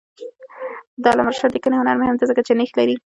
[1.01, 2.95] د علامه رشاد لیکنی هنر مهم دی ځکه چې نیښ لري.